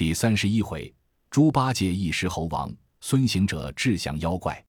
[0.00, 0.90] 第三十一回，
[1.28, 4.64] 猪八戒一时猴王，孙行者志降妖怪，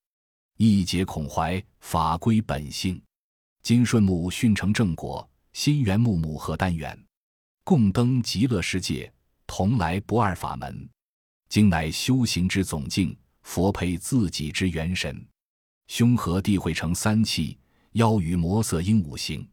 [0.57, 3.01] 一解孔怀，法归本性。
[3.63, 7.01] 金顺木训成正果，心圆木木贺丹元，
[7.63, 9.09] 共登极乐世界，
[9.47, 10.85] 同来不二法门。
[11.47, 15.25] 经乃修行之总境，佛配自己之元神。
[15.87, 17.57] 兄和地会成三气，
[17.93, 19.47] 妖与魔色应五行，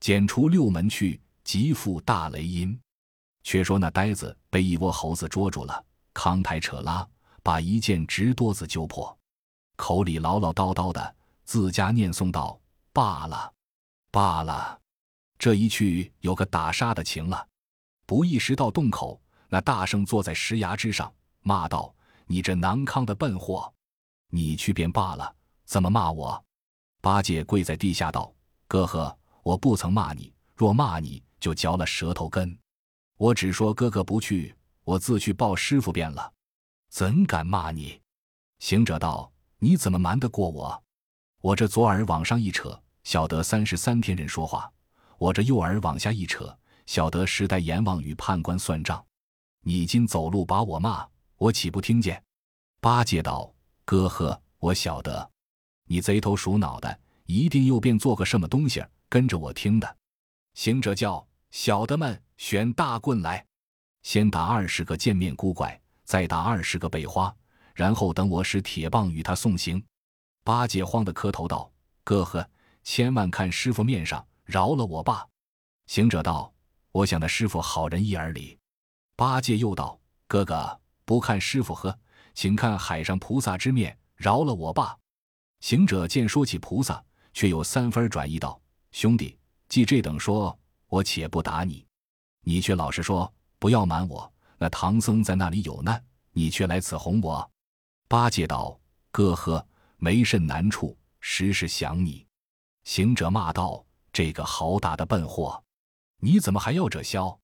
[0.00, 2.76] 剪除六门去，即复大雷音。
[3.42, 5.84] 却说那呆子被一窝猴子捉住了，
[6.14, 7.06] 扛抬扯拉，
[7.42, 9.16] 把一件直多子揪破，
[9.76, 12.58] 口里唠唠叨叨的，自家念诵道
[12.92, 13.52] ：“罢了，
[14.10, 14.80] 罢了，
[15.38, 17.48] 这一去有个打杀的情了。”
[18.06, 21.94] 不一时到洞口，那大圣坐在石崖之上，骂道
[22.26, 23.72] ：“你这南康的笨货，
[24.28, 25.34] 你去便罢了，
[25.64, 26.44] 怎么骂我？”
[27.00, 28.32] 八戒跪在地下道
[28.68, 32.56] ：“哥呵，我不曾骂你，若骂你就嚼了舌头根。”
[33.22, 36.32] 我只说哥哥不去，我自去报师傅便了，
[36.88, 38.00] 怎敢骂你？
[38.58, 40.82] 行者道：“你怎么瞒得过我？
[41.40, 44.68] 我这左耳往上一扯，晓得三十三天人说话；
[45.18, 49.06] 我这右耳往下一扯，晓得时代阎王与判官算账。
[49.60, 51.06] 你今走路把我骂，
[51.36, 52.20] 我岂不听见？”
[52.82, 53.54] 八戒道
[53.86, 55.30] ：“哥呵，我晓得，
[55.86, 59.96] 你贼头鼠脑的，一定又变做个什么东西跟着我听的。”
[60.54, 62.20] 行者叫小的们。
[62.42, 63.46] 选大棍来，
[64.02, 67.32] 先打二十个见面孤怪，再打二十个被花，
[67.72, 69.80] 然后等我使铁棒与他送行。
[70.42, 71.70] 八戒慌得磕头道
[72.02, 72.44] ：“哥呵，
[72.82, 75.24] 千万看师傅面上，饶了我吧。”
[75.86, 76.52] 行者道
[76.90, 78.58] ：“我想那师傅好人一耳里。”
[79.14, 79.96] 八戒又道
[80.26, 81.96] ：“哥哥不看师傅呵，
[82.34, 84.98] 请看海上菩萨之面，饶了我吧。”
[85.62, 87.00] 行者见说起菩萨，
[87.32, 88.60] 却有三分转意道
[88.90, 89.38] ：“兄弟，
[89.68, 91.86] 既这等说，我且不打你。”
[92.42, 94.30] 你却老实说，不要瞒我。
[94.58, 96.00] 那唐僧在那里有难，
[96.30, 97.50] 你却来此哄我。
[98.06, 98.78] 八戒道
[99.10, 99.66] ：“哥呵，
[99.96, 102.24] 没甚难处，实是想你。”
[102.84, 105.60] 行者骂道：“这个好大的笨货，
[106.18, 107.36] 你怎么还要这消？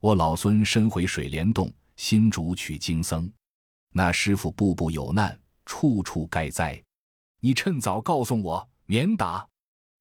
[0.00, 3.30] 我老孙身回水帘洞，新主取经僧，
[3.92, 6.82] 那师傅步步有难，处处该灾。
[7.40, 9.46] 你趁早告诉我，免打。”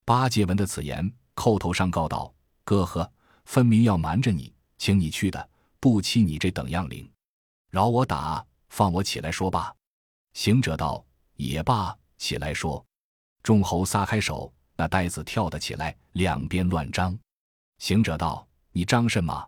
[0.03, 2.33] 八戒闻得此言，叩头上告道
[2.65, 3.11] ：“哥呵。”
[3.45, 7.09] 分明要瞒着你，请你去的，不欺你这等样灵，
[7.69, 9.73] 饶我打，放我起来说罢。
[10.33, 11.05] 行者道
[11.37, 12.85] ：“也罢，起来说。”
[13.41, 17.17] 众猴撒开手，那呆子跳得起来，两边乱张。
[17.77, 19.47] 行者道：“你张什么？”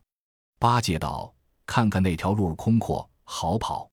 [0.59, 1.33] 八戒道
[1.65, 3.89] ：“看看那条路空阔，好跑。”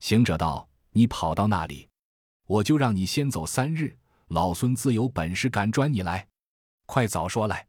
[0.00, 1.88] 行者道：“你跑到那里，
[2.46, 6.26] 我就让你先走三日，老孙自有本事赶转你来。
[6.86, 7.66] 快早说来。”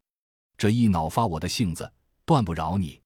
[0.56, 1.90] 这一恼发我的性子，
[2.24, 3.00] 断不饶你。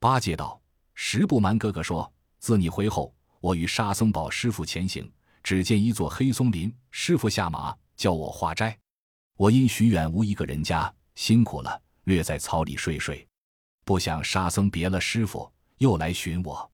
[0.00, 0.60] 八戒道
[0.94, 5.10] ：“实不瞒哥哥说，自你回后，我与沙僧保师傅前行，
[5.42, 8.76] 只见一座黑松林，师傅下马叫我化斋。
[9.36, 13.26] 我因许远无一个人家，辛苦了，略在草里睡睡。
[13.84, 16.68] 不想沙僧别了师傅，又来寻我。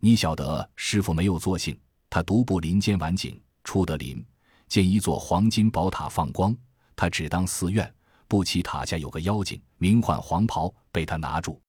[0.00, 1.78] 你晓得师傅没有作性，
[2.08, 4.24] 他独步林间晚景，出得林，
[4.66, 6.56] 见一座黄金宝塔放光，
[6.96, 7.92] 他只当寺院。”
[8.30, 11.60] 不期塔下有个妖精，名唤黄袍，被他拿住。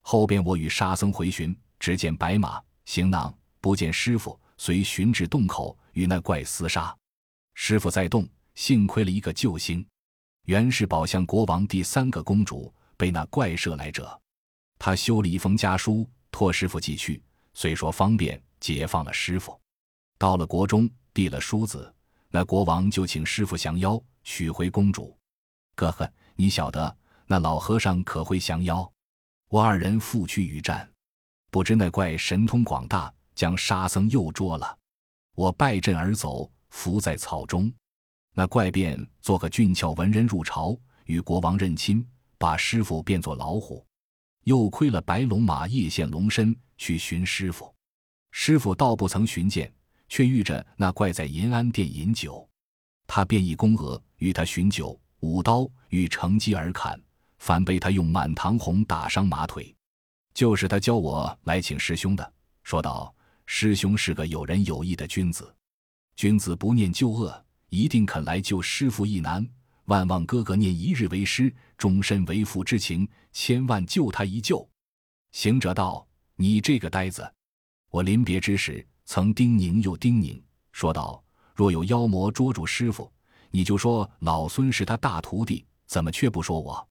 [0.00, 6.96] 后边我与沙僧回寻，只见白马行囊，不见师傅，遂寻至洞口，与那怪厮杀。
[7.54, 9.84] 师傅在洞，幸亏了一个救星，
[10.44, 14.16] 原是宝象国王第三个公主，被那怪射来者。
[14.78, 17.20] 他修了一封家书，托师傅寄去，
[17.54, 19.60] 虽说方便解放了师傅。
[20.16, 21.92] 到了国中，递了书子，
[22.30, 25.18] 那国王就请师傅降妖，取回公主。
[25.74, 26.96] 哥呵，你晓得
[27.26, 28.90] 那老和尚可会降妖？
[29.48, 30.88] 我二人负去与战，
[31.50, 34.78] 不知那怪神通广大，将沙僧又捉了。
[35.34, 37.72] 我败阵而走，伏在草中。
[38.32, 42.04] 那怪便做个俊俏文人入朝，与国王认亲，
[42.38, 43.84] 把师傅变作老虎。
[44.44, 47.74] 又亏了白龙马夜现龙身去寻师傅，
[48.30, 49.72] 师傅倒不曾寻见，
[50.08, 52.48] 却遇着那怪在银安殿饮酒，
[53.06, 55.00] 他便一弓额与他寻酒。
[55.24, 57.00] 舞刀欲乘机而砍，
[57.38, 59.74] 反被他用满堂红打伤马腿。
[60.34, 62.32] 就是他教我来请师兄的，
[62.62, 63.12] 说道
[63.46, 65.50] ：“师兄是个有仁有义的君子，
[66.14, 69.46] 君子不念旧恶，一定肯来救师傅一难。
[69.86, 74.68] 万望哥哥念一日为师，终身为父之情，千万救他一救。”
[75.32, 76.06] 行者道
[76.36, 77.32] ：“你这个呆子，
[77.88, 80.38] 我临别之时曾叮咛又叮咛，
[80.70, 81.24] 说道：
[81.54, 83.10] 若有妖魔捉住师傅。”
[83.54, 86.84] 你就说老孙是他大徒弟，怎么却不说我？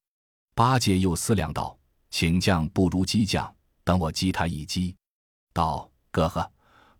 [0.56, 1.78] 八戒又思量道
[2.10, 4.96] ：“请将不如激将，等我激他一激。”
[5.52, 6.50] 道：“哥呵，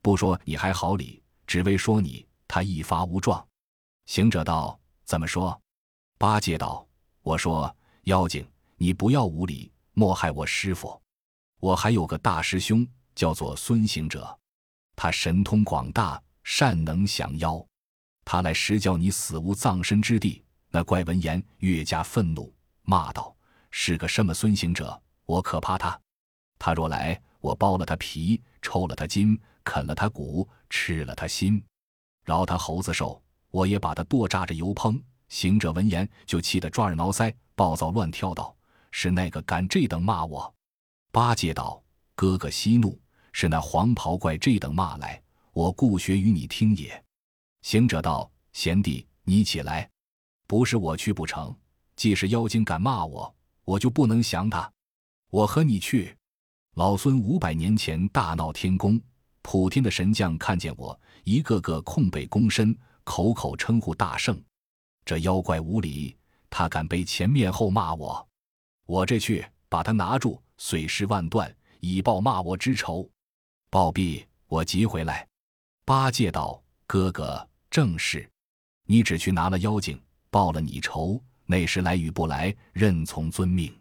[0.02, 3.42] 不说你还好理，只为说你，他一发无状。”
[4.06, 4.78] 行者道
[5.08, 5.58] ：“怎么说？”
[6.20, 6.86] 八戒道
[7.24, 7.74] ：“我说
[8.04, 8.46] 妖精，
[8.76, 11.02] 你不要无礼，莫害我师傅。
[11.62, 14.38] 我还有个大师兄，叫做孙行者，
[14.94, 17.66] 他神通广大，善能降妖。
[18.26, 20.44] 他来时叫你死无葬身之地。”
[20.76, 23.36] 那怪闻言越加愤怒，骂道
[23.70, 25.00] ：“是个什么孙行者？
[25.26, 26.00] 我可怕他！
[26.58, 31.64] 他若来，我剥了他皮，抽了他筋，啃了他骨，吃了他心，
[32.26, 33.22] 饶他猴子手，
[33.52, 35.00] 我也把他剁炸着油烹。”
[35.30, 38.56] 行者闻言就气得抓耳挠腮，暴躁乱跳道
[38.90, 40.52] ：“是那个敢这等骂我？”
[41.12, 41.84] 八戒道
[42.16, 43.00] ：“哥哥息怒，
[43.32, 45.22] 是那黄袍怪这等骂来，
[45.52, 47.02] 我故学与你听也。”
[47.64, 49.90] 行者道：“贤弟，你起来。”
[50.46, 51.56] 不是我去不成，
[51.96, 53.34] 既是妖精敢骂我，
[53.64, 54.72] 我就不能降他。
[55.32, 56.16] 我和你去。
[56.76, 59.00] 老孙五百年前大闹天宫，
[59.42, 64.40] 普天的神将看见我，一个个空背躬身，口口称呼大圣。
[65.06, 66.16] 这妖怪无礼，
[66.50, 68.28] 他敢背前面后骂我，
[68.86, 73.10] 我这去把他拿住，碎尸万段，以报骂我之仇。
[73.70, 75.28] 报毕，我即回来。
[75.86, 78.30] 八戒道：“哥哥正是，
[78.86, 80.00] 你只去拿了妖精。”
[80.30, 83.76] 报了你仇，那时来与不来，任从遵命。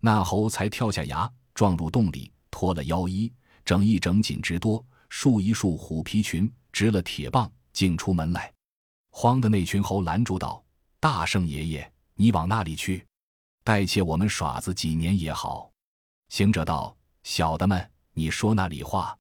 [0.00, 3.30] 那猴才跳下崖，撞入洞里，脱了妖衣，
[3.66, 8.50] 整一整紧直多，束一束虎皮裙，执了铁棒，竟出门来。
[9.10, 10.64] 慌的那群猴拦住道
[10.98, 13.06] ：“大圣爷爷，你往那里去？
[13.62, 15.70] 待且我们耍子几年也好。”
[16.32, 19.14] 行者道：“小的们，你说那里话？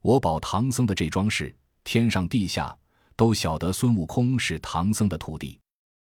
[0.00, 2.76] 我保唐僧的这桩事，天上地下
[3.16, 5.60] 都晓得，孙悟空是唐僧的徒弟。”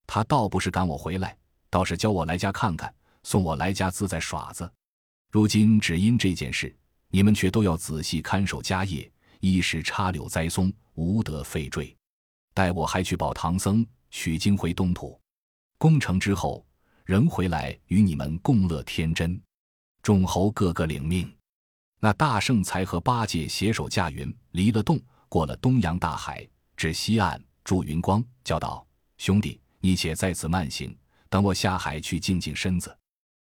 [0.05, 1.35] 他倒不是赶我回来，
[1.69, 4.69] 倒是教我来家看看，送我来家自在耍子。
[5.31, 6.75] 如今只因这件事，
[7.07, 9.09] 你们却都要仔细看守家业，
[9.39, 11.95] 一时插柳栽松，无得废坠。
[12.53, 15.19] 待我还去保唐僧，取经回东土，
[15.77, 16.63] 功成之后，
[17.05, 19.41] 仍回来与你们共乐天真。
[20.03, 21.33] 众猴个个领命。
[21.99, 24.99] 那大圣才和八戒携手驾云，离了洞，
[25.29, 28.85] 过了东洋大海，至西岸，祝云光叫道
[29.17, 30.97] ：“兄弟。”你且在此慢行，
[31.27, 32.97] 等我下海去静静身子。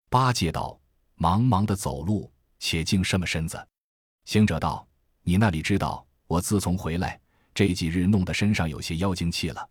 [0.07, 0.79] 八戒道
[1.18, 3.68] ：“茫茫的走路，且静什么身子？”
[4.25, 4.88] 行者道
[5.25, 6.06] ：“你那里知道？
[6.27, 7.19] 我自从回来
[7.56, 9.68] 这几日，弄得身上有些妖精气了。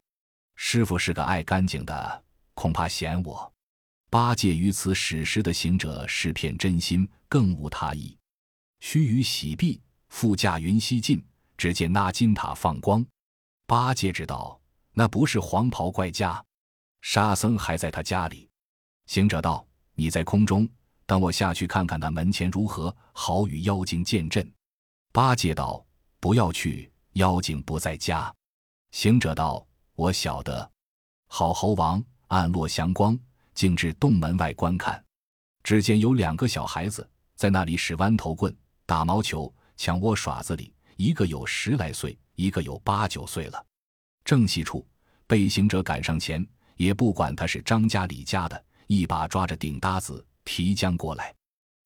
[0.57, 2.25] 师傅是个爱干净的，
[2.55, 3.53] 恐怕嫌我。”
[4.11, 8.19] 八戒于此史实的行者是片真心，更无他意。
[8.81, 11.25] 须臾洗毕，复驾云西进，
[11.57, 13.07] 只见那金塔放光。
[13.67, 14.61] 八戒知道
[14.93, 16.43] 那不是黄袍怪家。
[17.03, 18.49] 沙僧还在他家里，
[19.07, 20.69] 行者道：“你在空中
[21.05, 24.49] 等我下去看看那门前如何，好与妖精见阵。”
[25.13, 25.85] 八戒道
[26.19, 28.33] ：“不要去，妖精不在家。”
[28.93, 29.65] 行者道
[29.95, 30.69] ：“我晓得。”
[31.29, 33.19] 好猴王暗落祥光，
[33.55, 35.05] 径至洞门外观看，
[35.63, 43.65] 只见有两个小孩子在那里使弯头棍、打毛球、抢窝耍子里，一个有十来岁，一个有八九岁了。
[44.25, 44.87] 正戏处，
[45.27, 46.47] 被行者赶上前。
[46.77, 51.35] 也不管他是张家李家的，一把抓着顶搭子提将过来。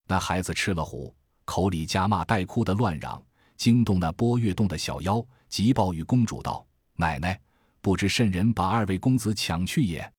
[0.08, 1.14] 那孩子吃了虎，
[1.44, 3.22] 口里夹骂带哭的乱嚷，
[3.56, 6.66] 惊动那波月洞的小妖，急报与公主道
[6.98, 7.40] ：“奶奶，
[7.80, 10.12] 不知甚人把二位公子抢去也？”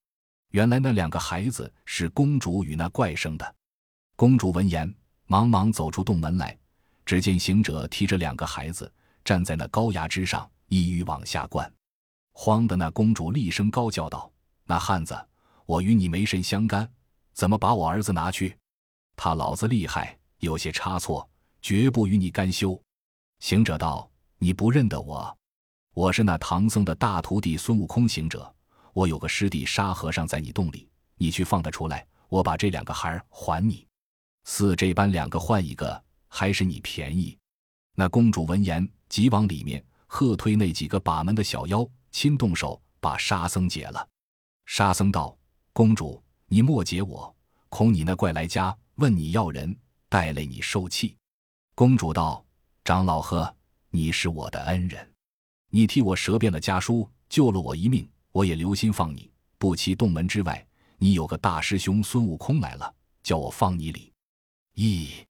[0.51, 3.55] 原来那两个孩子是公主与那怪生的。
[4.15, 4.93] 公主闻言，
[5.27, 6.57] 忙忙走出洞门来，
[7.05, 8.91] 只见行者提着两个孩子
[9.23, 11.71] 站在那高崖之上，一欲往下灌。
[12.33, 14.31] 慌的那公主厉声高叫道。
[14.65, 15.13] 那汉子，
[15.65, 16.89] 我与你没甚相干，
[17.33, 18.57] 怎么把我儿子拿去？
[19.17, 21.29] 他老子厉害，有些差错，
[21.61, 22.81] 绝不与你干休。
[23.39, 25.37] 行者道：“你不认得我？
[25.93, 28.07] 我是那唐僧的大徒弟孙悟空。
[28.07, 28.53] 行者，
[28.93, 33.85] 我有个师弟沙和尚在你洞里，你去放他出来，我把这两个孩儿还你。
[34.45, 36.01] 似这般两个换一个，
[36.31, 37.37] 还是你便宜。”
[37.93, 44.09] 那公主闻言，急往里面喝退那几个把门的小妖，亲动手把沙僧解了。
[44.65, 45.37] 沙僧道
[45.73, 47.35] ：“公主，你莫解我，
[47.69, 51.15] 恐你那怪来家问你要人，带累你受气。”
[51.75, 52.43] 公主道
[52.85, 53.53] ：“长老呵，
[53.89, 55.13] 你是我的恩人，
[55.69, 59.29] 你替我折遍了家书，救了我一命，我也留心放你。
[59.57, 60.65] 不期洞门之外，
[60.97, 64.13] 你有个大师兄孙悟空来了，叫我放你里。”
[64.75, 65.25] 咦，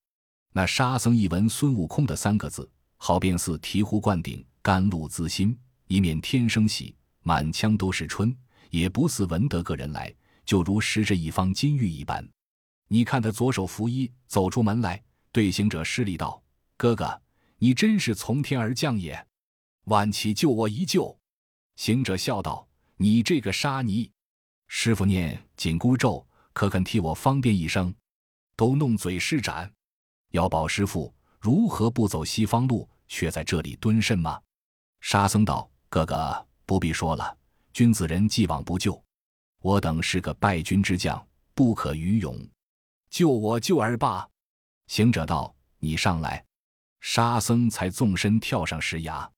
[0.53, 6.93] 那沙僧一闻孙悟空的三个字，好便似醍醐灌顶，甘露滋心，一面天生喜，
[7.23, 8.35] 满腔都是春。
[8.69, 10.13] 也不似闻得个人来，
[10.45, 12.25] 就如拾着一方金玉一般。
[12.87, 15.01] 你看他左手拂衣走出门来，
[15.33, 16.41] 对行者施礼道
[16.77, 17.21] ：“哥哥，
[17.57, 19.27] 你真是从天而降也！
[19.85, 21.17] 万起救我一救！”
[21.75, 22.65] 行者笑道
[22.95, 24.09] ：“你这个沙尼，
[24.67, 27.93] 师傅念紧箍咒，可肯替我方便一声？
[28.55, 29.69] 都弄嘴施展。
[30.31, 34.41] 要保师傅如何不走西方路，却在这里蹲甚吗？”
[34.99, 37.37] 沙僧道：“哥哥不必说了，
[37.73, 39.01] 君子人既往不咎。
[39.61, 42.35] 我等是个败军之将，不可愚勇，
[43.09, 44.27] 救我救儿罢。”
[44.87, 46.43] 行者道：“你上来。”
[47.01, 49.29] 沙僧才纵身跳上石崖。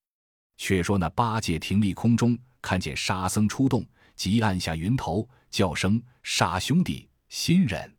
[0.56, 3.84] 却说那八戒停立空中，看见沙僧出动，
[4.14, 7.96] 即按下云头，叫声：“沙兄弟，新人，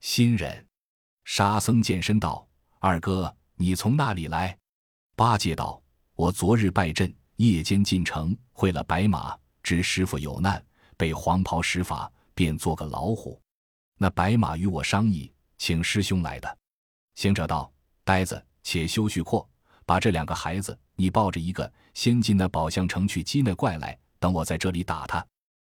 [0.00, 0.66] 新人。”
[1.24, 2.46] 沙僧见身道
[2.80, 4.56] ：“二哥，你从那里来？”
[5.16, 5.80] 八戒道
[6.14, 10.64] ：“我昨日拜阵，夜间进城，会了白马，知师傅有难，
[10.96, 13.40] 被黄袍施法，便做个老虎。
[13.96, 16.58] 那白马与我商议，请师兄来的。”
[17.16, 17.72] 行者道
[18.04, 19.46] ：“呆子，且休叙阔。”
[19.86, 25.26] 把这两个孩子，你抱着一个，先进那宝象城去击那怪来，等我在这里打他。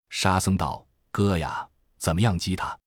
[0.09, 2.79] 沙僧道：“哥呀，怎么样击他？”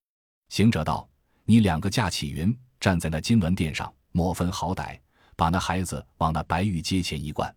[0.49, 1.07] 行者道
[1.51, 5.01] ：“你两个架起云，站在那金銮殿上，莫分好歹，
[5.35, 7.51] 把那孩子往那白玉阶前一灌。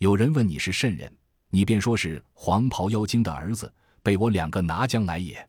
[0.00, 1.10] 有人问你是甚人，
[1.48, 3.72] 你便说是黄袍妖精的儿子，
[4.02, 5.48] 被我两个拿将来也。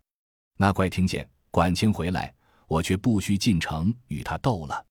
[0.56, 2.34] 那怪听见管清回来，
[2.68, 4.86] 我却不须进城与他斗了。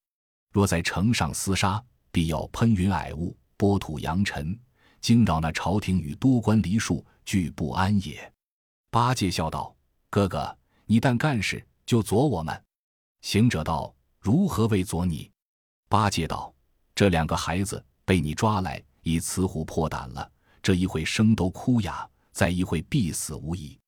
[0.53, 1.83] 若在城上厮杀。”
[2.15, 4.55] 必要喷云霭雾，波土扬尘，
[5.01, 8.31] 惊扰那朝廷与多官黎庶，俱不安也。
[8.91, 9.75] 八戒笑道
[10.11, 12.63] ：“哥哥，你但干事，就左我们。”
[13.23, 15.31] 行者道：“如何为左你？”
[15.89, 16.53] 八戒道
[16.95, 20.31] ：“这两个孩子被你抓来，已雌虎破胆了。
[20.61, 23.79] 这一会生都哭哑，再一会必死无疑。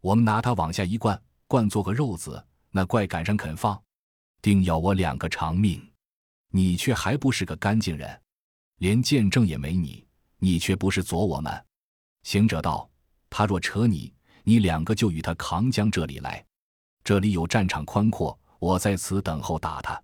[0.00, 3.80] 我们拿他往下一灌，灌做个肉子，那怪赶上肯放，
[4.40, 5.84] 定要我两个偿命。”
[6.50, 8.18] 你却还不是个干净人，
[8.78, 10.06] 连见证也没你，
[10.38, 11.66] 你却不是左我们。
[12.22, 12.88] 行者道
[13.28, 14.14] ：“他若扯你，
[14.44, 16.42] 你两个就与他扛将这里来，
[17.04, 20.00] 这里有战场宽阔，我在此等候打他。”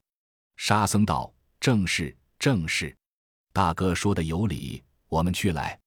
[0.57, 2.97] 沙僧道：“正是，正是，
[3.53, 5.79] 大哥说的有理，我们去来。”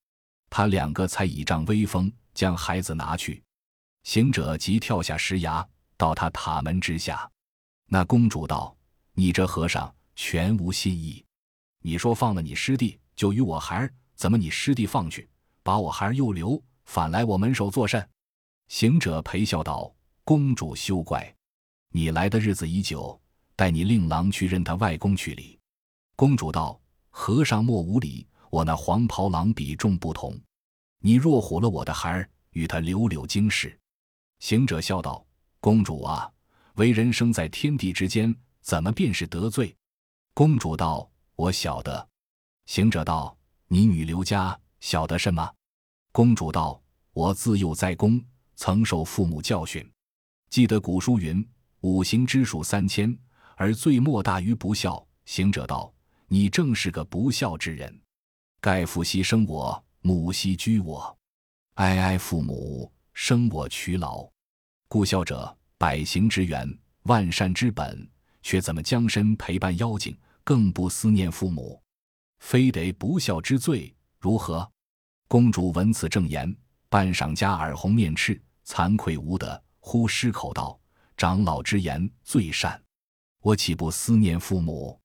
[0.50, 3.44] 他两个才倚仗威风，将孩子拿去。
[4.04, 5.68] 行者即跳下石崖，
[5.98, 7.30] 到他塔门之下。
[7.88, 8.76] 那公主道
[9.14, 11.22] ：“你这和尚。”全无新意。
[11.82, 15.30] 你说放了你师弟，就与我孩儿，怎么你师弟放去，
[15.62, 18.10] 把我孩儿又留，反来我门首作甚？
[18.70, 19.94] 行者陪笑道
[20.24, 21.35] ：“公主休怪，
[21.96, 23.18] 你来的日子已久，
[23.56, 25.58] 待你令郎去认他外公去礼。”
[26.18, 26.78] 公主道
[27.10, 30.38] ：“和尚莫无礼，我那黄袍郎比重不同，
[31.00, 33.80] 你若唬了我的孩儿，与他留留经世。”
[34.40, 35.26] 行者笑道
[35.62, 36.30] ：“公主啊，
[36.74, 39.74] 为人生在天地之间，怎么便是得罪？”
[40.36, 42.06] 公主道：“我晓得。”
[42.68, 43.38] 行者道
[43.72, 45.50] ：“你女刘家晓得什么？”
[46.12, 46.84] 公主道
[47.16, 48.22] ：“我自幼在宫，
[48.58, 49.90] 曾受父母教训，
[50.50, 51.42] 记得古书云：
[51.86, 53.16] 五行之数三千，
[53.56, 55.94] 而罪莫大于不孝。”行者道
[56.28, 58.02] ：“你正是个不孝之人。
[58.60, 61.16] 盖父兮生我，母兮居我，
[61.76, 64.28] 哀哀父母，生我劬劳。
[64.88, 66.68] 故孝者，百行之源，
[67.04, 68.10] 万善之本。
[68.42, 71.82] 却怎么将身陪伴妖精？”更不思念父母，
[72.38, 74.72] 非得不孝之罪，如何？
[75.28, 76.56] 公主闻此正言，
[76.88, 80.80] 半晌加耳红面赤，惭愧无德，忽失口道
[81.18, 82.82] ：“长老之言最善，
[83.42, 85.00] 我岂不思念父母？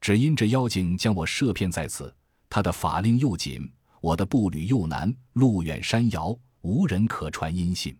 [0.00, 2.14] 只因这妖精将我设骗在此，
[2.48, 7.98] 他的法令又紧，我的步履又难，路远山遥，无人可传音信。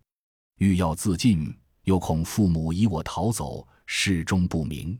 [0.58, 4.98] 欲要自尽，又恐父母疑我逃走，始终不明，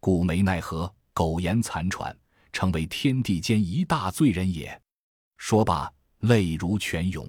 [0.00, 2.16] 故没奈何。”苟延残喘，
[2.52, 4.80] 成为天地间一大罪人也。
[5.36, 7.28] 说罢，泪如泉涌。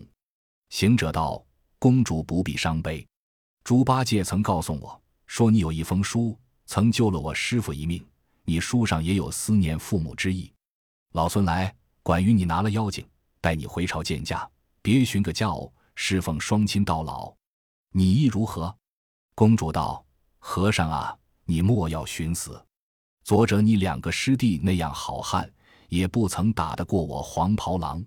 [0.70, 1.44] 行者道
[1.80, 3.04] ：“公主不必伤悲。
[3.64, 8.04] 猪八戒曾告诉我说，你有一封书，曾救了我师傅一命。
[8.44, 10.52] 你书上也有思念父母之意。
[11.12, 13.06] 老孙来，管于你拿了妖精，
[13.40, 14.50] 带你回朝见驾，
[14.82, 17.32] 别寻个佳偶，侍奉双亲到老。
[17.92, 18.76] 你意如何？”
[19.36, 20.04] 公主道
[20.40, 22.60] ：“和尚啊，你莫要寻死。”
[23.24, 25.48] 昨者你两个师弟那样好汉，
[25.90, 28.04] 也不曾打得过我黄袍郎。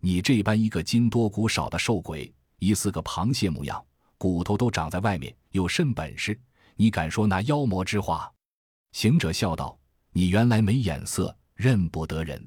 [0.00, 3.84] 你这般一个筋多骨少的瘦鬼，疑似个螃蟹模样，
[4.24, 6.40] 骨头都长在外面，有甚本事？
[6.76, 8.32] 你敢说那妖魔之话？
[8.92, 9.78] 行者笑道
[10.12, 12.42] ：“你原来没眼色，认不得人。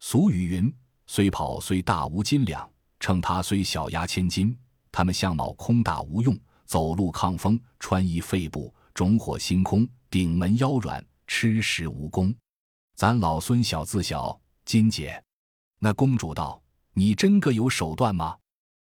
[0.00, 0.74] 俗语云：
[1.06, 2.68] 虽跑虽大无斤两，
[2.98, 4.58] 称他虽小压千斤。
[4.90, 12.34] 他们相貌空大无用，走路抗风，穿衣废布，种火星空，顶门腰软。”吃食无功，
[12.96, 15.22] 咱老孙小自小金姐。
[15.78, 16.60] 那公主道
[16.92, 18.36] ：“你真个有手段吗？”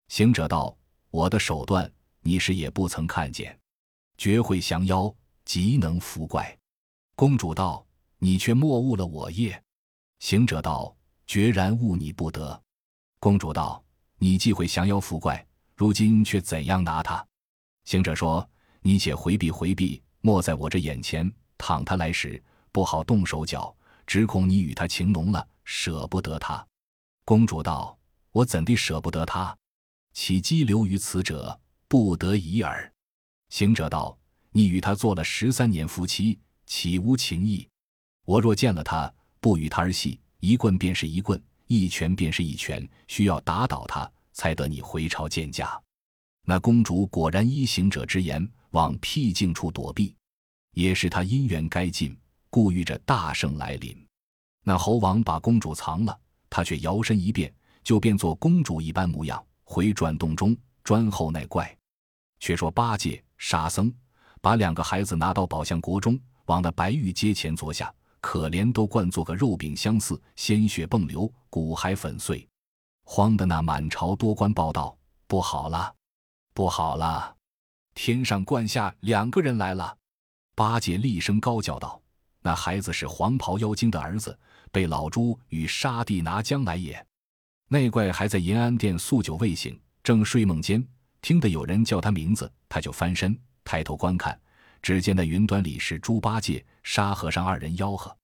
[0.10, 0.76] 行者道
[1.12, 1.90] ：“我的手段，
[2.28, 3.56] 你是也不曾看见，
[4.18, 5.14] 绝会降妖，
[5.46, 6.58] 极能伏怪。”
[7.16, 7.86] 公主道
[8.18, 9.64] ：“你却莫误了我业。”
[10.20, 10.94] 行者道
[11.28, 12.60] ：“决然误你不得。”
[13.22, 13.82] 公主道
[14.18, 17.24] ：“你既会降妖伏怪，如今却怎样拿他？”
[17.86, 18.50] 行者说
[18.82, 21.32] ：“你且回避回避，莫在我这眼前。
[21.60, 23.74] 倘他来时，不好动手脚，
[24.08, 26.66] 只恐你与他情浓了，舍不得他。”
[27.24, 27.96] 公主道
[28.34, 29.56] ：“我怎地舍不得他？
[30.14, 32.92] 岂积留于此者，不得已耳。”
[33.50, 34.18] 行者道
[34.52, 37.68] ：“你与他做了十三年夫妻，岂无情义？
[38.26, 45.80] 我若见了他，不与他儿戏，一棍便是一棍，一拳便是一拳，需要打倒他，才得你回朝见驾。”
[46.48, 50.16] 那公主果然依行者之言，往僻静处躲避。
[50.74, 52.16] 也是他姻缘该尽，
[52.50, 54.06] 故遇着大圣来临。
[54.64, 56.20] 那猴王把公主藏了。
[56.48, 61.78] 他却摇身一变，就变作公主一般模样，回转洞中专候那怪。
[62.40, 63.94] 却说八戒、沙僧
[64.40, 72.48] 把两个孩子拿到宝象国中，往那白玉阶前坐下，可怜都灌做个肉饼相似，鲜血迸流，骨骸粉碎。
[73.04, 75.94] 慌的那满朝多官报道：不好了，
[76.54, 77.36] 不好了！
[77.96, 79.98] 天上灌下两个人来了！
[80.56, 82.02] 八戒厉声高叫道
[82.42, 84.38] ：“那孩子是黄袍妖精的儿子。”
[84.72, 87.08] 被老猪与沙地拿将来也，
[87.70, 90.88] 那怪还在银安殿宿酒未醒，正睡梦间，
[91.20, 94.40] 听得有人叫他名字，他就翻身抬头观看，
[94.80, 98.16] 只见那云端里是猪八戒、沙和尚二人吆喝。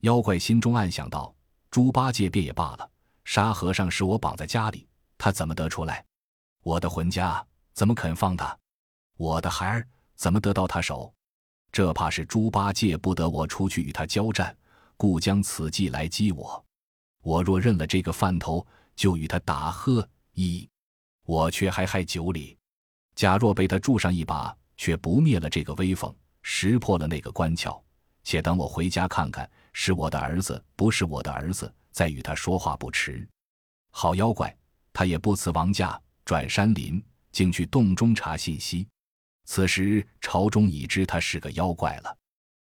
[0.00, 1.32] 妖怪心中暗想到：
[1.70, 2.90] 猪八戒便也罢了，
[3.24, 6.04] 沙和尚是我绑在家里，他怎么得出来？
[6.64, 8.58] 我的魂家怎么肯放他？
[9.16, 11.14] 我的孩儿怎么得到他手？
[11.70, 14.56] 这怕是猪八戒不得我出去与他交战。
[14.96, 16.66] 故将此计来激我，
[17.22, 20.68] 我若认了这个饭头，就与他打喝一；
[21.30, 22.58] 我却还害酒里。
[23.14, 26.12] 假若被他助上一把，却不灭了这个威风，
[26.42, 27.80] 识破了那个关窍，
[28.24, 33.24] 且等我回家看看，是我的儿子不是我的儿子，再与他说话不迟。
[33.92, 34.52] 好妖怪，
[34.92, 38.88] 他也不辞王驾，转山林，竟去洞中查信息。
[39.44, 42.16] 此时朝中已知他是个妖怪了。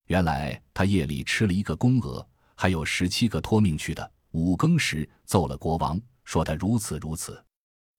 [0.06, 4.12] 原来他夜里吃了一个宫娥，还有十七个托命去的。
[4.30, 7.44] 五更时奏了国王，说他如此如此。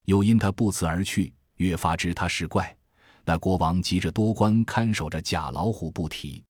[0.06, 2.76] 又因他不辞而去，越发知他是怪。
[3.26, 6.44] 那国王急着多官看守着假老虎不提。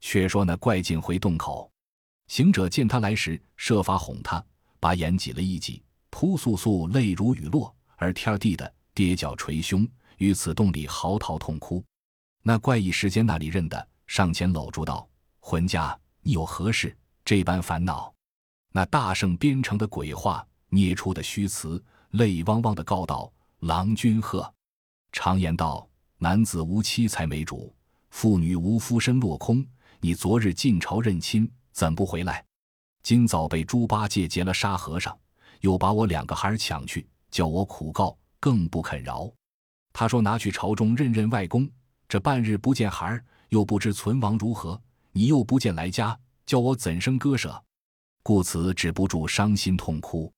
[0.00, 1.70] 却说那怪进回洞口，
[2.28, 4.44] 行者见他来时，设法哄他，
[4.78, 9.86] 把眼挤了一挤，扑簌簌泪如雨落，而天地的跌脚捶胸，
[10.18, 11.84] 于此洞里嚎啕痛哭。
[12.42, 13.88] 那怪异时间那里认得。
[14.06, 15.06] 上前搂住道
[15.38, 18.10] ：“浑家，你有何事这般烦恼？”
[18.72, 24.52] 那大圣编成的鬼话，捏出的虚词，泪汪汪的告道：“郎君贺！
[25.12, 27.74] 常言道，男子无妻财没主，
[28.10, 29.64] 妇女无夫身落空。
[30.00, 32.44] 你昨日进朝认亲，怎不回来？
[33.02, 35.16] 今早被猪八戒劫了沙和尚，
[35.60, 39.30] 又把我两个孩儿抢去，叫我苦告，更不肯饶。
[39.92, 41.68] 他说拿去朝中认认外公，
[42.08, 44.78] 这半日不见孩儿。”又不知存亡如何，
[45.10, 47.64] 你又不见来家，叫我怎生割舍？
[48.22, 50.30] 故此止不住伤心痛哭。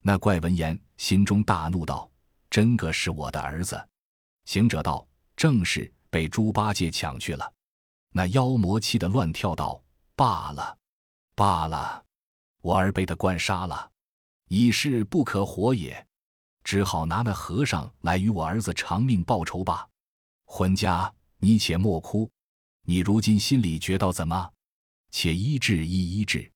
[0.00, 2.08] 那怪闻言，心中大怒，道
[2.48, 3.88] ：“真个是我的儿子！”
[4.46, 7.52] 行者道：“正是，被猪八戒抢去了。”
[8.14, 9.82] 那妖魔气得乱跳，道
[10.14, 10.78] ：“罢了，
[11.34, 12.04] 罢了，
[12.60, 13.90] 我儿被他灌杀了，
[14.46, 16.06] 已是不可活也，
[16.62, 19.88] 只好拿那和尚来与我儿子偿命报仇吧。
[20.44, 22.30] 浑家，你且莫哭。”
[22.86, 24.52] 你如今心里觉到怎么？
[25.10, 26.48] 且医治一医治。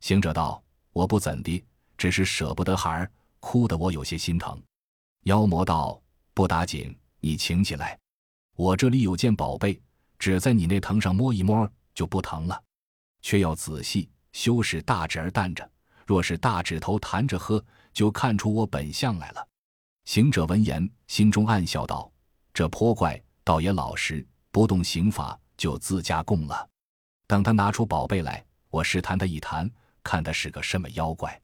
[0.00, 1.64] 行者道：“我不怎的，
[1.96, 3.12] 只是舍不得孩儿，
[3.44, 4.58] 哭得我有些心疼。”
[5.28, 6.02] 妖魔道
[6.32, 7.98] ：“不打紧，你请起来。
[8.56, 9.78] 我这里有件宝贝，
[10.18, 12.58] 只在你那藤上摸一摸，就不疼了。
[13.20, 15.70] 却要仔细修使大指儿担着，
[16.06, 19.46] 若是大指头弹着喝，就看出我本相来了。”
[20.06, 22.10] 行者闻言，心中暗笑道
[22.54, 26.68] ：“这泼怪倒也老实，不动刑法。”就自家供了。
[27.28, 29.70] 等他拿出宝贝来，我试探他一谈，
[30.02, 31.40] 看他是个什么妖怪。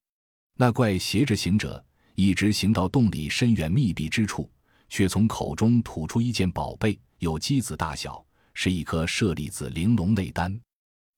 [0.55, 1.81] 那怪携着行者，
[2.15, 4.49] 一直行到洞里深远密闭之处，
[4.89, 10.59] 却从口中吐出一件宝贝，有鸡子大小，是一颗舍利子玲珑内丹。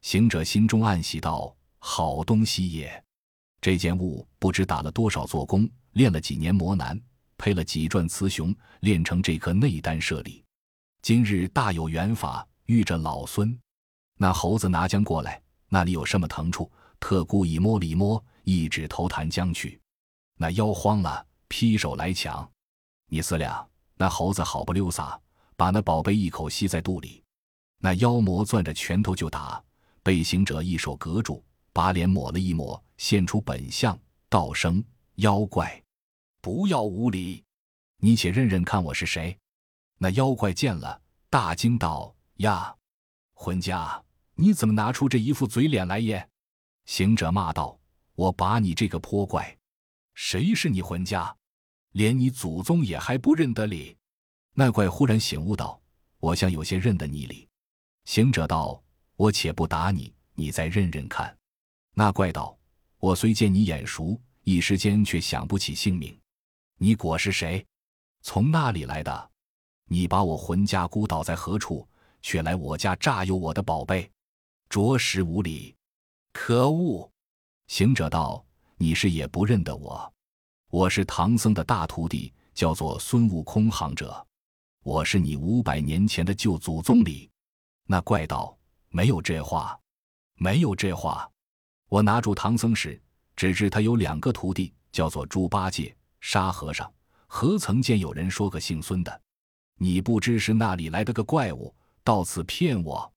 [0.01, 3.03] 行者心中暗喜道：“好东西也！
[3.62, 6.99] 这件物不知打了多少做工，练了几年磨难，
[7.38, 10.43] 配了几转雌雄，炼成这颗内丹舍利。
[11.01, 13.60] 今日大有缘法。”遇着老孙，
[14.17, 19.77] 那猴子拿将过来，那里有什么疼处，特故意摸里摸，一指头弹将去。
[20.36, 22.50] 那妖慌了，劈手来抢。
[23.08, 25.19] 你思量，那猴子好不溜撒，
[25.56, 27.24] 把那宝贝一口吸在肚里。
[27.78, 29.63] 那妖魔攥着拳头就打，
[30.02, 33.98] 被行者一手隔住，把脸抹了一抹，现出本相，
[34.30, 34.84] 道声
[35.15, 35.82] ：“妖怪，
[36.41, 37.43] 不要无礼！
[37.98, 39.38] 你且认认看我是谁。”
[40.00, 42.76] 那妖怪见了，大惊道：“呀，
[43.34, 44.04] 混家，
[44.36, 46.28] 你怎么拿出这一副嘴脸来耶？”
[46.86, 47.78] 行者骂道
[48.15, 49.58] ：“我把你这个泼怪，
[50.13, 51.36] 谁是你魂家？
[51.91, 53.97] 连你祖宗也还不认得哩？”
[54.54, 55.82] 那怪忽然醒悟道
[56.19, 57.47] ：“我像有些认得你哩。”
[58.06, 58.84] 行者道
[59.15, 61.36] ：“我且不打你，你再认认看。”
[61.95, 62.58] 那怪道
[62.99, 66.19] ：“我虽见你眼熟，一时间却想不起姓名。
[66.78, 67.65] 你果是谁？
[68.21, 69.32] 从那里来的？”
[69.86, 71.88] 你把我魂家孤倒在何处？
[72.21, 74.10] 却来我家诈有我的宝贝，
[74.69, 75.76] 着实无礼！
[76.32, 77.12] 可恶！
[77.67, 78.45] 行者道
[78.84, 80.13] ：“你是也不认得我，
[80.69, 84.28] 我是唐僧的大徒弟，叫做孙悟空行者。
[84.84, 87.32] 我是你五百年前的旧祖宗里。”
[87.88, 88.58] 那怪道
[88.91, 89.80] ：“没有这话，
[90.36, 91.26] 没有这话。
[91.88, 93.02] 我拿住唐僧时，
[93.38, 96.91] 只知他有两个徒弟，叫做猪八戒、沙和尚，
[97.26, 99.22] 何曾见有人说个姓孙的？”
[99.80, 103.10] 你不知是那里来的个怪物，到此骗我。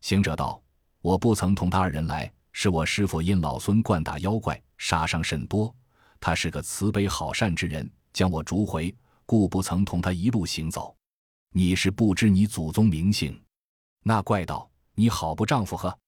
[0.00, 0.60] 行者道
[1.00, 5.74] ：“我不曾同他二人来，是我师傅因老孙惯打妖怪，杀伤甚多。
[6.20, 8.94] 他是个慈悲好善之人，将我逐回，
[9.26, 10.96] 故不曾同他一路行走。
[11.50, 13.40] 你是不知你祖宗名姓。”
[14.02, 15.98] 那怪道：“你好不丈夫呵！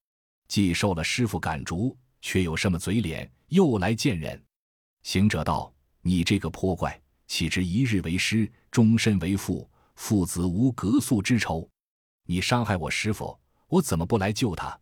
[0.49, 4.43] 既受了师傅赶逐，却有什么嘴脸，又来见人？”
[5.03, 11.67] 行者道：“你这个泼怪，岂知一日为师，终身为父？”父子无隔宿之仇，
[12.27, 13.35] 你伤害我师傅，
[13.67, 14.79] 我怎么不来救他？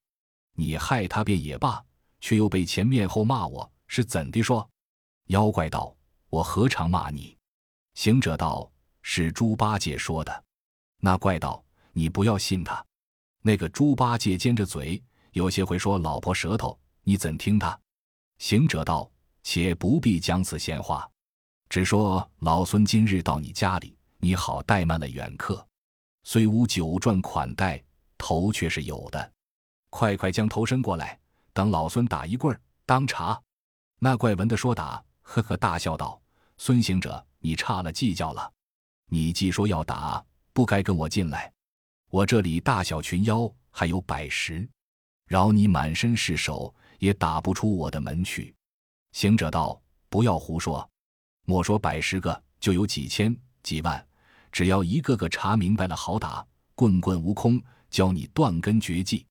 [0.54, 1.80] 你害他便也罢，
[2.20, 4.68] 却又被前面后骂我，是怎的说？
[5.26, 5.94] 妖怪道
[6.28, 7.38] ：“我何尝骂你？”
[7.94, 8.68] 行者道
[9.02, 10.44] ：“是猪八戒说的。”
[10.98, 12.84] 那怪道：“你不要信他。
[13.40, 17.78] 那个猪八戒尖着嘴，有些会说老婆舌头，你怎听他？”
[18.38, 19.08] 行者道
[19.44, 21.08] ：“且不必讲此闲话，
[21.68, 25.64] 只说老孙今日到你家里。”你好，怠慢了远客，
[26.24, 27.80] 虽无酒馔款待，
[28.18, 29.32] 头却是有的。
[29.88, 31.16] 快快将头伸过来，
[31.52, 33.40] 等老孙打一棍儿当茶。
[33.98, 36.20] 那怪闻的说打，呵呵大笑道
[36.58, 38.52] ：“孙行者，你差了计较了。
[39.08, 41.52] 你既说要打，不该跟我进来。
[42.10, 44.68] 我这里大小群妖还有百十，
[45.26, 48.54] 饶你满身是手，也打不出我的门去。”
[49.12, 50.88] 行者道：“不要胡说，
[51.44, 54.04] 莫说百十个，就有几千几万。”
[54.52, 59.26] 只要一个个查明白了，好打，棍棍无空，教你断根绝技。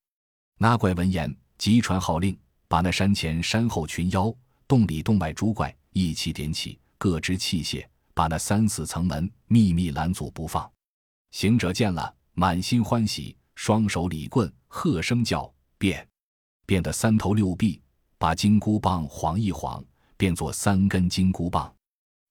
[0.58, 4.30] 那怪闻言，急传号令，把那山前山后群妖、
[4.66, 10.70] 洞里洞外诸怪一起点起，各执器械，把那三四层门秘密拦阻不放。
[11.32, 16.06] 行者见了，满心欢喜，双手理棍，喝声叫变，
[16.66, 17.80] 变得三头六臂，
[18.18, 19.84] 把金箍棒晃一晃，
[20.16, 21.72] 变作三根金箍棒。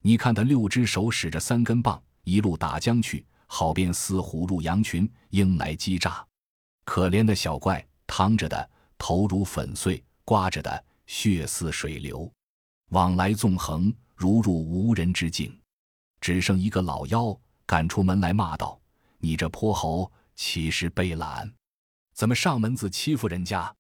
[0.01, 2.01] 你看他六只手使着三根棒。
[2.25, 6.25] 一路打将去，好便似虎入羊群，鹰来击诈。
[6.85, 12.31] 可怜的小怪，躺着的头如粉碎，刮着的血似水流，
[12.89, 15.59] 往来纵横，如入无人之境。
[16.21, 18.79] 只剩一个老妖赶出门来骂道
[19.19, 21.53] ：“你这泼猴，岂是被懒？
[22.13, 23.75] 怎么上门子欺负人家？”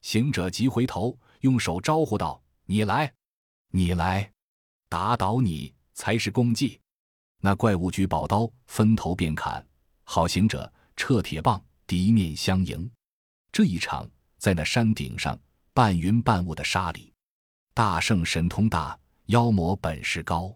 [0.00, 3.12] 行者急回头，用手招呼道：“你来，
[3.68, 4.32] 你来，
[4.88, 6.80] 打倒你才是功绩。”
[7.44, 9.64] 那怪物举宝刀，分头便砍。
[10.04, 12.90] 好行者撤铁棒，敌面相迎。
[13.50, 14.08] 这一场
[14.38, 15.38] 在那山顶上，
[15.74, 17.14] 半云半雾的沙里，
[17.72, 20.54] 大圣神通大，妖魔本事高。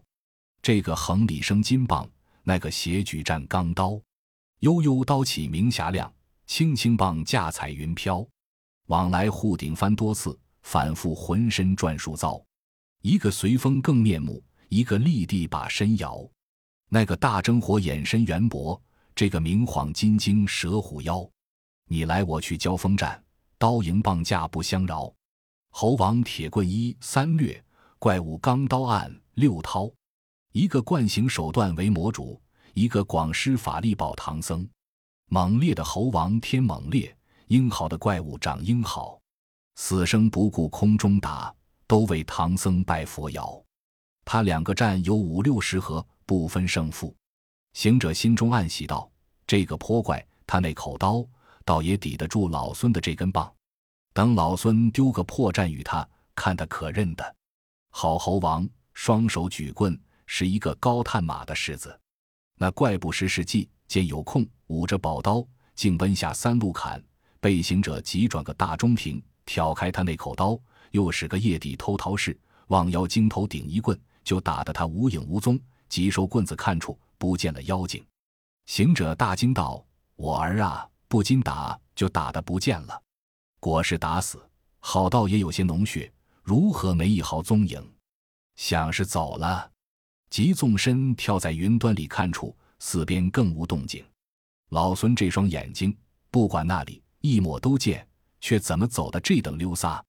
[0.61, 2.07] 这个横里生金棒，
[2.43, 3.99] 那个斜举战钢刀。
[4.59, 6.13] 悠悠刀起明霞亮，
[6.45, 8.23] 轻轻棒架彩云飘。
[8.89, 12.39] 往来护顶翻多次，反复浑身转数遭。
[13.01, 16.23] 一个随风更面目，一个立地把身摇。
[16.89, 18.79] 那个大真火眼身圆薄，
[19.15, 21.27] 这个明晃金睛蛇虎妖，
[21.87, 23.23] 你来我去交锋战，
[23.57, 25.13] 刀迎棒架不相饶。
[25.71, 27.63] 猴王铁棍一三略，
[27.99, 29.91] 怪物钢刀案六掏。
[30.53, 32.41] 一个惯行手段为魔主，
[32.73, 34.67] 一个广施法力保唐僧。
[35.29, 37.15] 猛烈的猴王天猛烈，
[37.47, 39.19] 英豪的怪物长英豪，
[39.75, 41.53] 死生不顾空中打，
[41.85, 43.63] 都为唐僧拜佛摇。
[44.25, 46.05] 他两个战有五六十合。
[46.27, 47.15] 不分胜负，
[47.71, 49.09] 行者心中暗喜道
[49.47, 51.25] ：“这个泼怪，他那口刀
[51.67, 53.51] 倒也抵得住老孙的这根棒。”
[54.15, 57.35] 等老孙丢个破绽与他，看他可认得。
[57.91, 61.99] 好猴王双手举棍，是一个高探马的式子。
[62.55, 67.03] 那怪不识时计，见有空，舞着宝刀，竟奔下三路砍。
[67.39, 70.59] 被行者急转个大中平，挑开他那口刀，
[70.91, 75.59] 又使个夜底偷桃式，望腰惊头顶一棍，就打得他无影无踪。
[75.89, 78.03] 急收棍子看处，不见了妖精。
[78.65, 79.85] 行者大惊道
[80.17, 83.01] ：“我儿啊，不禁打，就打得不见了。
[83.59, 84.47] 果是打死，
[84.79, 86.11] 好道也有些脓血，
[86.43, 87.81] 如何没一毫踪影？
[88.55, 89.71] 想是走了。”
[90.29, 94.05] 急纵身跳在云端里看处，四边更无动静。
[94.69, 95.97] 老孙这双眼睛，
[96.29, 97.01] 不管那里。
[97.21, 98.07] 一抹都见，
[98.39, 100.03] 却怎么走的这等溜撒？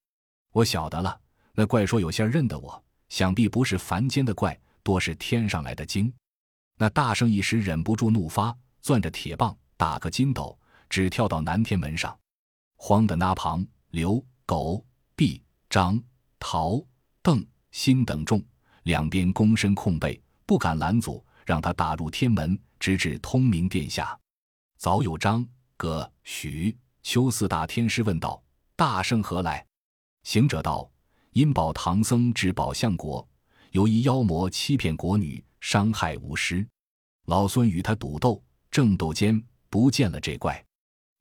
[0.53, 1.19] 我晓得了，
[1.53, 6.13] 那怪说有些认得我，想必不是凡间的怪，多是天上来的精。
[6.77, 10.57] 那大圣一时忍不住怒发，攥着铁棒打个筋斗，
[10.89, 12.17] 只跳到南天门上。
[12.77, 14.85] 慌的那旁刘、狗、
[15.17, 16.01] 毕、张、
[16.39, 16.81] 陶、
[17.23, 18.43] 邓、辛等众
[18.85, 24.19] 两边躬身空背，不敢拦阻，让他打入天门，直至通明殿下。
[24.79, 25.47] 早有张、
[25.77, 26.77] 葛、许。
[27.01, 28.43] 秋四大天师问道
[28.77, 29.65] ：“大圣何来？”
[30.25, 30.91] 行者道
[31.33, 33.27] ：“因保唐僧至宝象国，
[33.71, 36.67] 有一妖魔欺骗国女，伤害无师。
[37.27, 40.63] 老孙与他赌斗，正斗间不见了这怪。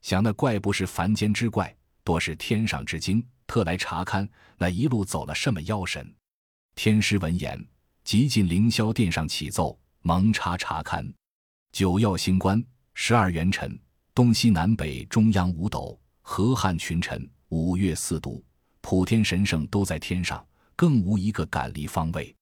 [0.07, 4.25] 想那怪不是凡间之怪，多是天上之精，特来查看
[4.57, 6.15] 那一路走了什么妖神。”
[6.75, 7.61] 天师闻言，
[8.05, 11.05] 即进凌霄殿上启奏，蒙查查看。
[11.73, 13.77] 九曜星官，十二元辰。
[14.15, 18.41] 东西南北中央五斗，河汉群臣，五岳四渎，
[18.79, 20.41] 普天神圣都在天上，
[20.77, 22.33] 更无一个敢离方位。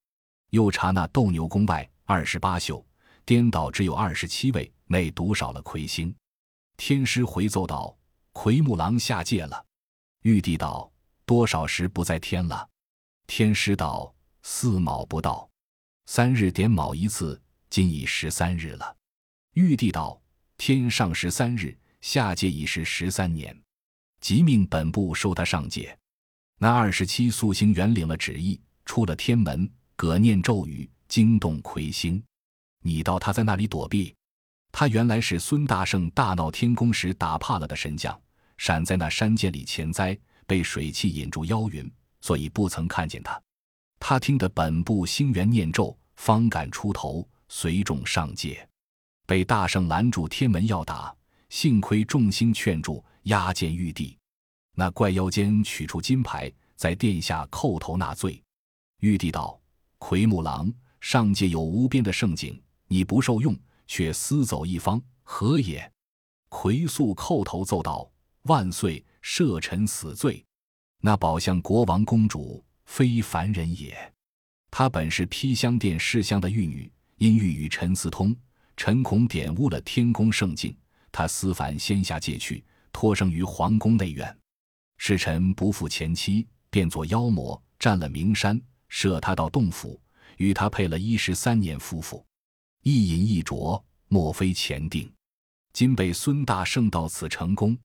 [0.51, 2.85] 又查那斗牛宫外二十八宿，
[3.25, 6.15] 颠倒只有二十七位，内独少了魁星。
[6.77, 7.97] 天师回奏道
[8.33, 9.65] ：“奎木狼下界了。”
[10.23, 10.91] 玉帝道
[11.25, 12.69] ：“多少时不在天了？”
[13.27, 15.49] 天师道：“四卯不到，
[16.05, 18.95] 三日点卯一次，今已十三日了。”
[19.53, 20.21] 玉帝道。
[20.57, 23.53] 天上十三日，下界已是十三年，
[24.21, 25.99] 即命本部收他上界。
[26.57, 32.23] 那二十七宿星元领了旨意，出了天门，葛念咒语，惊动魁星。
[32.79, 34.15] 你道他在那里躲避？
[34.77, 38.13] 他原来是孙大圣大闹天宫时打怕了的神将，
[38.57, 43.41] 闪在那山涧里潜灾，被水汽引住妖云，所以不曾看见他。
[44.01, 48.67] 他听得本部星元念咒，方敢出头，随众上界。
[49.25, 51.15] 被大圣拦住天门要打，
[51.47, 54.17] 幸亏众星劝住，押见玉帝。
[54.73, 58.43] 那怪妖间取出金牌，在殿下叩头纳罪。
[58.99, 59.57] 玉帝道
[59.99, 65.91] ：“奎木狼，上界有无边的盛景，你不受用，却私走一方，何也？”
[66.49, 68.09] 奎素叩头奏道
[68.43, 70.43] ：“万岁，赦臣死罪。
[71.01, 74.13] 那宝相国王公主非凡人也，
[74.71, 78.35] 她本是披香殿侍香的玉女，因欲与臣私通。”
[78.77, 80.75] 臣恐点污了天宫圣境，
[81.09, 84.37] 他私返仙下界去，托生于皇宫内院。
[84.97, 89.97] 是臣不负前妻，变作妖魔，占了名山，设他到洞府，
[90.35, 92.25] 与他配了一十三年夫妇，
[92.87, 95.11] 一饮一啄，莫非前定。
[95.73, 97.75] 今被孙大圣到此成功。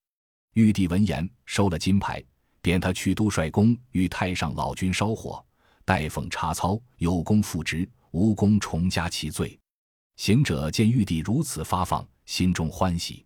[0.52, 2.22] 玉帝闻言，收了金牌，
[2.60, 5.42] 贬他去都帅宫，与太上老君烧火，
[5.86, 9.58] 代奉查操，有功复职，无功重加其罪。
[10.16, 13.24] 行者见玉帝如此发放，心中欢喜，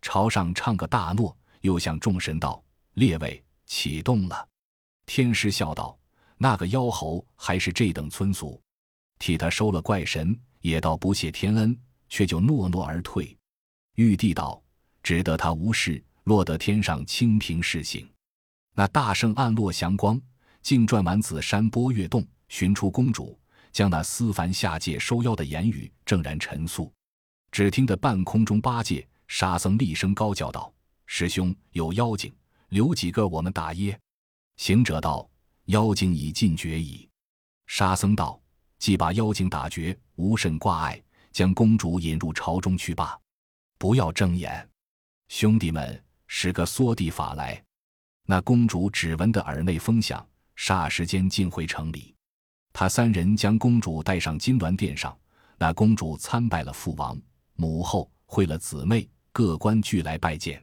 [0.00, 2.62] 朝上唱个大诺，又向众神道
[2.94, 4.48] ：“列位，启动了。”
[5.04, 5.98] 天师笑道
[6.38, 8.62] ：“那个妖猴还是这等村俗，
[9.18, 13.36] 替他收了怪神，也倒不谢天恩，却就诺诺而退。”
[13.96, 14.62] 玉帝道
[15.02, 18.08] ：“只得他无事，落得天上清平事行。”
[18.74, 20.20] 那大圣暗落祥光，
[20.62, 23.38] 竟转满紫山波月洞，寻出公主。
[23.70, 26.92] 将那思凡下界收妖的言语正然陈述，
[27.52, 30.72] 只听得半空中八戒、沙僧厉声高叫道
[31.06, 32.34] ：“师兄，有妖精，
[32.70, 33.96] 留几个我们打耶？”
[34.56, 35.28] 行者道
[35.66, 37.08] ：“妖精已尽绝矣。”
[37.68, 38.40] 沙僧道
[38.78, 43.18] ：“既把妖精打绝，无甚挂碍，将公主引入朝中去罢。
[43.76, 44.68] 不要睁眼，
[45.28, 47.62] 兄弟们，使个缩地法来。”
[48.24, 52.14] 那公主只闻得耳内风响，霎时间进回城里。
[52.72, 55.18] 他三人将公主带上金銮殿上，
[55.56, 57.20] 那公主参拜了父王
[57.54, 60.62] 母后，会了姊妹，各官俱来拜见。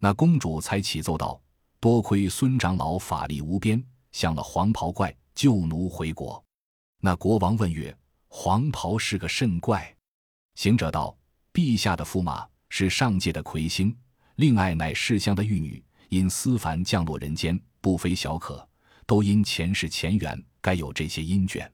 [0.00, 1.40] 那公主才启奏道
[1.78, 6.42] ：“多亏孙长老法力无边，降了黄袍怪，救奴回国。”
[7.04, 7.94] 那国王问曰
[8.28, 9.94] ：“黄袍是个甚怪？”
[10.56, 11.14] 行者道
[11.52, 13.94] ：“陛下的驸马是上界的魁星，
[14.36, 18.66] 另爱乃世香的玉女，因思凡降落人间，不非小可，
[19.04, 21.70] 都因前世前缘，该有这些阴卷。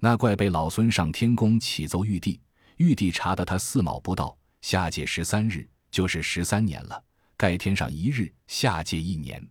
[0.00, 2.40] 那怪被老孙上天宫启奏玉帝，
[2.78, 7.04] 玉帝查得他四卯不到，下界十三日，就是十三年了。
[7.36, 9.46] 盖天上一日，下界一年。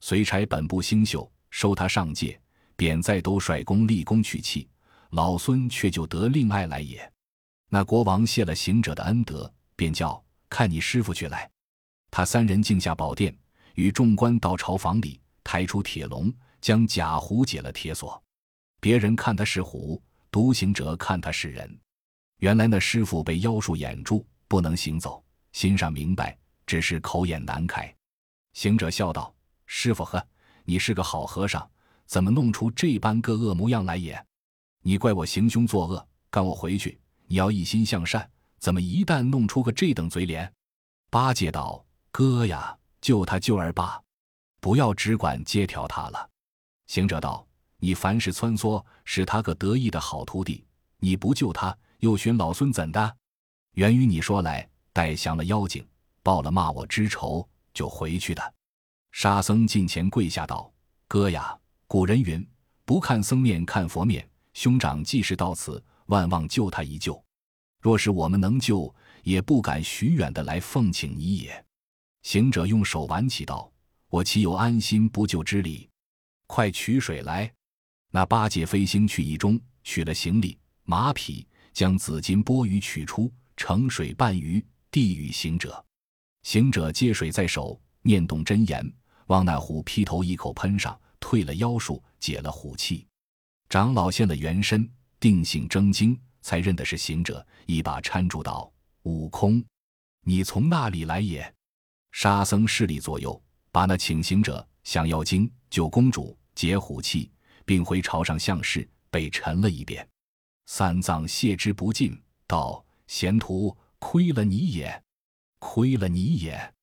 [0.00, 2.40] 随差本部星宿收他上界，
[2.76, 4.68] 贬再都率公立功取气，
[5.10, 7.10] 老孙却就得另爱来也。
[7.68, 11.50] 那国王谢了行者的恩德，便叫看你师傅去来。
[12.10, 13.36] 他三人进下宝殿，
[13.74, 18.22] 与众官到朝房里，抬出铁笼，将假虎解了铁锁。
[18.80, 21.80] 别人看他是虎，独行者看他是人。
[22.38, 27.92] 原来那师傅被妖术掩住，不能行走，心上明白，只是口眼难开。
[28.52, 29.34] 行者笑道
[29.66, 30.24] ：“师傅呵，
[30.64, 31.68] 你是个好和尚，
[32.06, 34.24] 怎么弄出这般个恶模样来也？
[34.82, 37.00] 你怪我行凶作恶，赶我回去。
[37.26, 40.52] 你要一心向善，怎么一旦弄出个这等嘴脸？”
[41.10, 41.84] 八戒道。
[42.10, 44.00] 哥呀，救他救儿罢，
[44.60, 46.30] 不要只管接条他了。
[46.86, 47.44] 行者道
[47.78, 50.64] ：“你凡事穿梭，使他个得意的好徒弟，
[50.98, 53.16] 你不救他，又寻老孙怎的？
[53.72, 55.84] 源于你说来，待降了妖精，
[56.22, 58.54] 报了骂我之仇，就回去的。”
[59.10, 60.72] 沙僧近前跪下道
[61.08, 62.46] ：“哥呀，古人云，
[62.84, 64.26] 不看僧面看佛面。
[64.54, 67.22] 兄长既是到此，万望救他一救。
[67.80, 68.92] 若是我们能救，
[69.22, 71.64] 也不敢许远的来奉请你也。”
[72.22, 73.70] 行者用手挽起道
[74.08, 75.88] ：“我岂有安心不救之理？
[76.46, 77.52] 快取水来！”
[78.10, 85.84] 那八戒飞星去意中取了行李马匹，将紫金钵盂取出，盛水半盂，递与行者。
[86.44, 88.90] 行者接水在手，念动真言，
[89.26, 93.06] 往那虎劈头一口喷上，退了妖术，解了虎气。
[93.70, 94.86] 长老现了原身，
[95.18, 98.70] 定性真经，才认得是行者，一把搀住道
[99.04, 99.64] ：“悟空，
[100.20, 101.50] 你从那里来也？”
[102.12, 107.32] 沙僧势力左右，把那请行者降妖精、救公主、解虎气，
[107.64, 110.06] 并回朝上相视，被沉了一遍。
[110.66, 115.02] 三藏谢之不尽，道：“贤徒，亏了你也，
[115.58, 116.74] 亏了你也。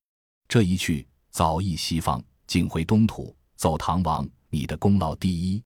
[0.48, 5.64] 这一去，早诣西方，竟回东土，奏唐王，你的功劳第一。”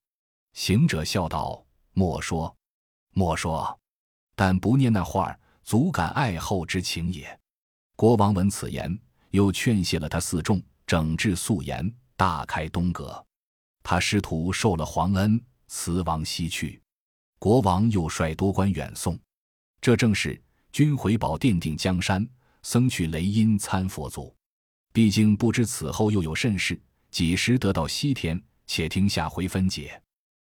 [0.52, 2.54] 行者笑道：“莫说，
[3.14, 3.80] 莫说，
[4.36, 7.40] 但不念那话，足感爱后之情也。”
[7.96, 9.00] 国王闻此言。
[9.32, 13.26] 又劝谢了他四众，整治素颜，大开东阁。
[13.82, 16.82] 他师徒受了皇恩，辞王西去。
[17.38, 19.18] 国王又率多官远送。
[19.82, 22.26] 这正是君回宝奠定江山，
[22.62, 24.34] 僧去雷音参佛祖。
[24.94, 26.82] 毕竟不知此后又有甚事，
[27.16, 28.44] 几时得到西天？
[28.68, 30.02] 且听下回分解。